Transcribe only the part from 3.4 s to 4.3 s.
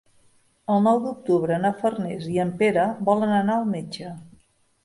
anar al metge.